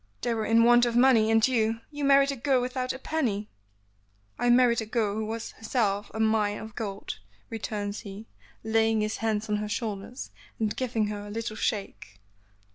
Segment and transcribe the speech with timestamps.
[0.21, 3.49] "They were in want of money, and you you married a girl without a penny."
[4.39, 7.19] "I married a girl who was in herself a mine of gold,"
[7.51, 8.25] returns he,
[8.63, 12.19] laying his hands on her shoulders and giving her a little shake.